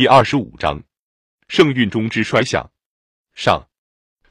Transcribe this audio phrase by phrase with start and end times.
[0.00, 0.82] 第二十五章，
[1.48, 2.70] 圣运中之衰相。
[3.34, 3.68] 上，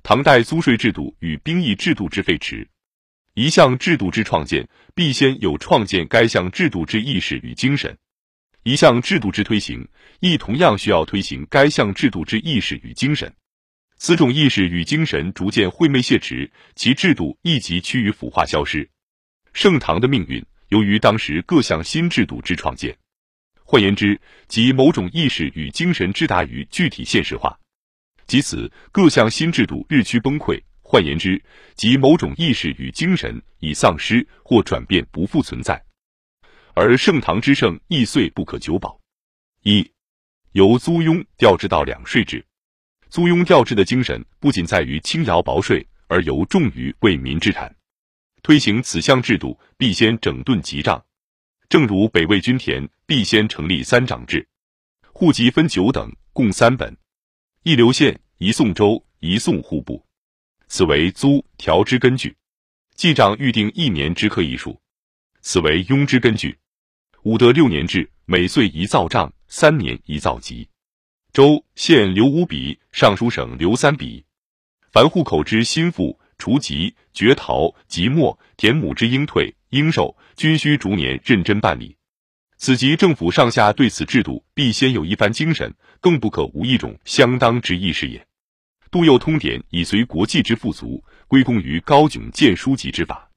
[0.02, 2.68] 唐代租税制度与兵役制度之废弛。
[3.36, 7.94] 一项制度之创建，必先有创建该项制度之意识与精神；
[8.64, 9.88] 一项制度之推行，
[10.22, 13.32] 亦同样需要推行该项制度之意识与精神。
[13.96, 18.90] 此种意识与精神逐渐晦昧懈弛，其制度亦即趋于腐化消失。
[19.54, 22.98] 盛唐的命运，由于当时各项新制度之创建，
[23.72, 27.56] 换言之，即某种意识与精神之达于具体现实化，
[28.26, 30.60] 即此各项新制度日趋崩溃。
[30.82, 31.40] 换言之，
[31.76, 35.80] 即某种意识与精神已丧失或转变不复存在，
[36.74, 39.00] 而盛唐之盛亦遂不可久保。
[39.62, 39.88] 一
[40.54, 42.44] 由租庸调制到两税制，
[43.12, 47.76] 租庸调制的精神不仅在于轻徭薄税，而尤重于为民之产。
[48.42, 51.06] 推行此项制度，必先整顿籍账，
[51.70, 54.48] 正如北魏均田必先成立三长制，
[55.14, 56.98] 户籍分九等，共三本，
[57.62, 60.04] 一流县，一宋州，一宋户部。
[60.68, 62.36] 此为租调之根据，
[62.96, 64.82] 记账预定一年之课一数，
[65.42, 66.58] 此为庸之根据。
[67.22, 70.68] 武德六年制，每岁一造账，三年一造籍。
[71.34, 74.26] 州县留五笔，尚书省留三笔。
[74.92, 81.96] 凡户口之新赋、除籍、绝逃、即没、田亩之应退、应受，均需逐年认真办理。
[82.58, 88.28] 此即政府上下对此制度，必先有一番精神，更不可无一种相当之意识也。
[88.92, 93.32] 杜佑通典以随国际之富足，归功于高炯建书籍之法。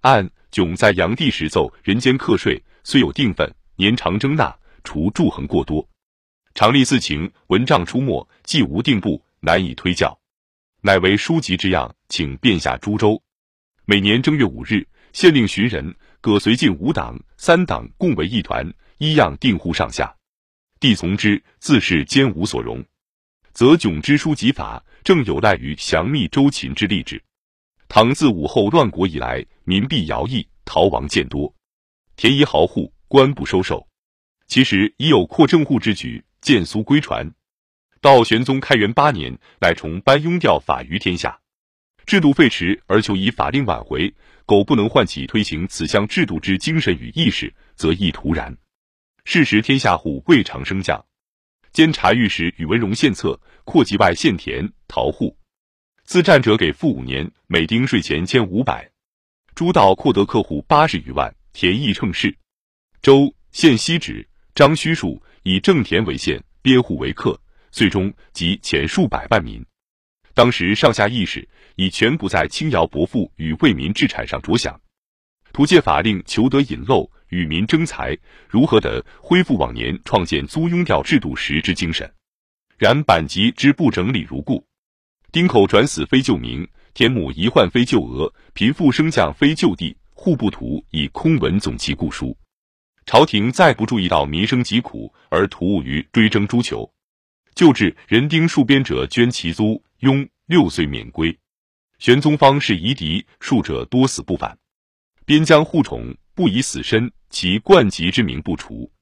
[0.00, 5.86] 按炯在炀帝时奏人间课税，虽有定分，年常征纳，除贮横过多，
[6.54, 10.18] 常例四情，文章出没，既无定部，难以推教，
[10.80, 13.22] 乃为书籍之样，请便下诸州。
[13.86, 20.14] 每年正月五日，县令寻人，葛随进五党、三党共为一团，一样定户上下。
[20.80, 22.82] 帝从之，自是兼无所容。
[23.52, 27.22] 则囧之书籍法，正有赖于详密周秦之吏治。
[27.86, 31.54] 唐自武后乱国以来，民必徭役，逃亡渐多，
[32.16, 33.86] 田夷豪户，官不收受。
[34.46, 37.30] 其实已有扩正户之举，渐苏归传。
[38.00, 41.38] 到玄宗开元八年，乃重颁庸调法于天下，
[42.06, 44.12] 制度废弛而求以法令挽回，
[44.44, 48.54] 苟不能唤起推行此项制度之精神与意识，则亦徒然。
[49.24, 51.02] 是时天下户未尝升降。
[51.72, 55.36] 监察御史宇文荣献策，扩及外县田桃户，
[56.04, 58.88] 自战者给付五年，每丁税钱千五百。
[59.54, 62.36] 诸道扩得客户八十余万，田邑称市。
[63.00, 67.40] 州县西址张虚数以正田为县，边户为客，
[67.70, 69.64] 最终即遣数百万民。
[70.34, 74.78] 当时上下意识已全不在轻徭薄赋与为民治产上着想，
[75.52, 77.10] 图借法令求得引漏。
[77.30, 78.16] 与民争财，
[78.48, 82.08] 如何得恢复往年创建租庸调制度时之精神？
[82.78, 84.64] 然版籍之不整理如故，
[85.32, 92.36] 丁口转死非旧名，田亩遗患非旧额，贫富升降非旧地，户部图以空文总其故书。
[93.04, 96.88] 朝廷再不注意到民生疾苦，而图务于追征诸求，
[97.56, 101.34] 旧制人丁戍边者捐其租雍，六岁免归。
[101.98, 104.58] 玄宗方是夷狄，戍者多死不返。
[105.24, 107.10] 边疆护宠不以死身。
[107.30, 108.92] 其冠籍之名不除。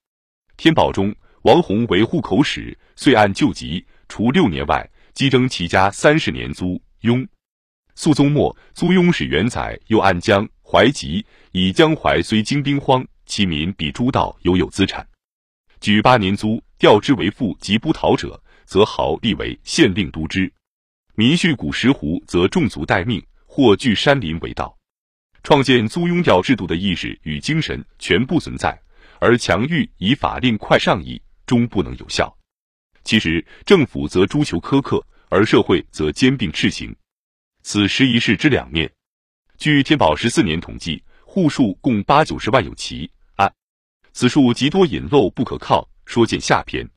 [0.55, 7.27] 天宝中，王弘为户口使，遂按旧籍，除六年外，积征其家三十年租庸。
[7.95, 15.05] 肃宗末，租庸使元载又按江淮籍，以江淮虽经兵荒，其民比诸道犹有资产。
[15.81, 20.51] 举八年租，调之为赋及不逃者，则豪立为县令督之。
[21.15, 24.75] 民恤古石湖，则众族待命，或据山林为道。
[25.43, 28.81] 创建租庸调制度的意识与精神全部存在，
[29.19, 32.35] 而强欲以法令快上意，终不能有效。
[33.03, 36.95] 其实政府则诛求苛刻，而社会则兼并赤行，
[37.61, 38.91] 此时一事之两面。
[39.59, 43.53] 据天宝十四年统计，户数共八九十万有奇，按
[44.13, 46.89] 此数极多隐漏不可靠，说见下篇。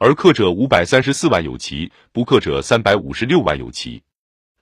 [0.00, 4.02] 而克者五百三十四万有奇，不克者三百五十六万有奇。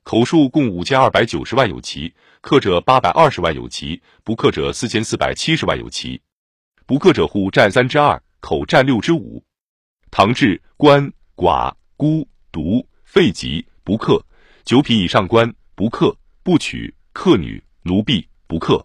[0.03, 6.21] 口数共五千二百九十万有奇，克者八百二十万有奇，不克者四千四百七十万有奇。
[6.87, 9.45] 不克者户占三之二，口占六之五。
[10.11, 14.21] 唐制官寡孤独废疾不克，
[14.65, 18.85] 九品以上官不克，不娶克女奴婢不克，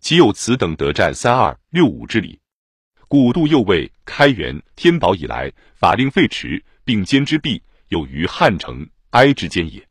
[0.00, 2.39] 其有此等得占三二六五之理。
[3.10, 9.84] 古度右卫开元天宝以来，法令废弛，并兼之弊，有于汉城哀之间也。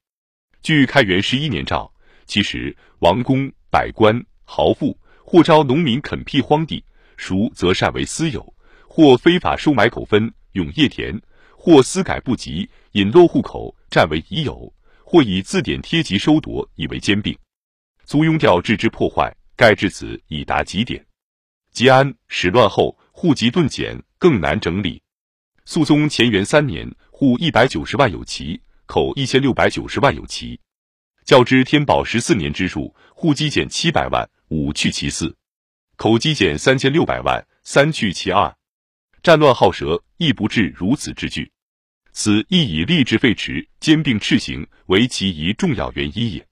[0.64, 1.94] 据开元十一年诏，
[2.28, 6.82] 其实王公、百官、豪富或招农民垦辟荒地，
[7.18, 8.54] 孰则擅为私有，
[8.88, 11.20] 或非法收买口分，永业田，
[11.58, 14.74] 或私改不及，引漏户口，占为已有；
[15.04, 17.38] 或以字典贴籍收夺，以为兼并。
[18.06, 21.06] 租庸调置之破坏，盖至此已达极点。
[21.74, 25.02] 吉安始乱后，户籍顿减，更难整理。
[25.66, 30.58] 肃宗乾元三年，户一百九十万有奇，口一千六百九十万有奇。
[31.26, 35.36] 较之天宝十四年之数，户籍减七百万，五去其四；
[35.98, 38.56] 口积减三千六百万，三去其二。
[39.22, 41.52] 战乱好蛇，亦不至如此之巨。
[42.14, 46.48] 此亦以吏治废弛、兼并斥行为其一重要原因也。